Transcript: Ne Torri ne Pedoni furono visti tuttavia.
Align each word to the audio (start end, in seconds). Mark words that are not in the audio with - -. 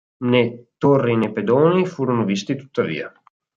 Ne 0.35 0.45
Torri 0.79 1.15
ne 1.15 1.31
Pedoni 1.31 1.85
furono 1.85 2.25
visti 2.25 2.55
tuttavia. 2.55 3.13